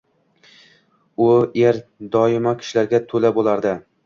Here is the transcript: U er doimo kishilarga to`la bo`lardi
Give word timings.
U 1.25 1.27
er 1.67 1.79
doimo 2.17 2.55
kishilarga 2.63 3.03
to`la 3.13 3.33
bo`lardi 3.39 3.77